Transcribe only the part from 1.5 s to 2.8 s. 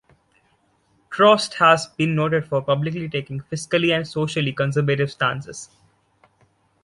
has been noted for